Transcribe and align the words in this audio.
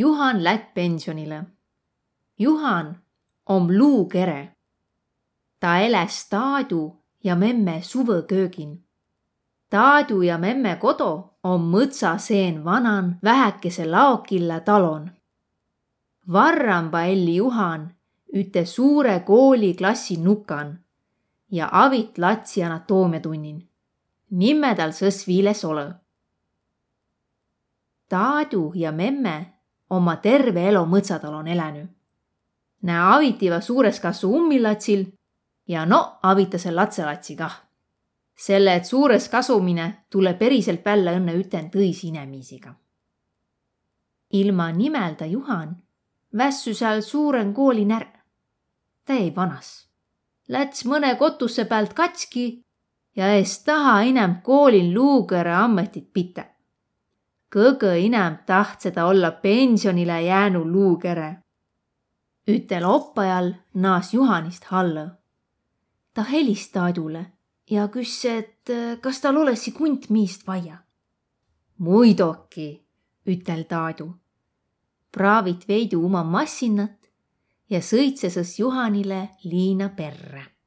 Juhan 0.00 0.44
lätt 0.44 0.74
pensionile. 0.74 1.44
Juhan 2.38 2.98
om 3.44 3.70
luukere. 3.70 4.52
ta 5.60 5.76
eläs 5.76 6.28
Taadu 6.28 6.96
ja 7.24 7.36
memme 7.36 7.80
suvõköögin. 7.82 8.84
Taadu 9.70 10.22
ja 10.22 10.38
memme 10.38 10.76
kodo 10.80 11.36
om 11.42 11.68
mõtsaseen 11.74 12.64
vanan 12.64 13.18
vähäkese 13.22 13.86
laokilla 13.90 14.60
talon. 14.60 15.10
Varramba 16.32 17.02
elli 17.02 17.36
Juhan 17.36 17.90
üte 18.32 18.64
suure 18.64 19.20
kooliklassi 19.20 20.16
nukan 20.16 20.78
ja 21.50 21.68
avit 21.72 22.18
latsi 22.18 22.64
anatoomiatunnin. 22.64 23.68
nimme 24.30 24.74
tal 24.74 24.90
sõs 24.90 25.26
viiles 25.26 25.64
ole. 25.64 25.94
Taadu 28.08 28.72
ja 28.74 28.92
memme 28.92 29.59
oma 29.90 30.16
terve 30.16 30.68
elo 30.68 30.84
mõtsatalon 30.86 31.48
elänü. 31.48 31.88
Nää 32.82 33.14
avitiva 33.14 33.60
suures 33.60 34.00
kasvu 34.00 34.36
ummilatsil 34.36 35.04
ja 35.68 35.86
no 35.86 36.18
avitase 36.22 36.70
latselatsi 36.72 37.36
kah. 37.36 37.62
selle, 38.40 38.74
et 38.74 38.84
suures 38.84 39.28
kasumine 39.28 40.04
tule 40.10 40.34
päriselt 40.34 40.84
välja 40.84 41.12
õnne 41.12 41.34
üten 41.36 41.70
tõisi 41.70 42.06
inemiisiga. 42.08 42.74
ilma 44.32 44.72
nimelda 44.72 45.26
Juhan 45.26 45.76
vässu 46.36 46.74
seal 46.74 47.02
suuren 47.02 47.54
kooli 47.54 47.84
närr. 47.84 48.06
ta 49.04 49.12
jäi 49.12 49.32
vanas. 49.36 49.88
Läts 50.48 50.84
mõne 50.84 51.14
kotuse 51.16 51.64
pealt 51.64 51.92
katski 51.94 52.62
ja 53.16 53.32
eest 53.34 53.64
taha 53.64 54.00
inem 54.00 54.40
koolin 54.42 54.94
luugõrõ 54.94 55.64
ammetit 55.64 56.12
pitä. 56.12 56.44
Kõgõ 57.50 57.94
inem 57.98 58.38
tahtsõ 58.46 58.92
ta 58.94 59.06
olla 59.06 59.30
pensionile 59.30 60.22
jäänu 60.22 60.64
luugõrõ. 60.64 61.30
ütel 62.48 62.84
oppajal 62.84 63.54
naas 63.74 64.14
Juhanist 64.14 64.64
hallõ 64.64 65.20
ta 66.14 66.22
helis 66.22 66.68
Taadule 66.70 67.24
ja 67.70 67.88
küsis, 67.88 68.24
et 68.24 68.72
kas 69.00 69.20
tal 69.20 69.36
olesi 69.36 69.72
kuntmiist 69.72 70.46
vaja. 70.46 70.78
muidoki, 71.78 72.86
ütel 73.26 73.64
Taadu. 73.64 74.14
praavit 75.10 75.68
veidi 75.68 75.96
uma 75.96 76.22
massinat 76.24 77.10
ja 77.70 77.78
sõitsesõs 77.80 78.58
Juhanile 78.58 79.28
liina 79.44 79.88
perre 79.88 80.59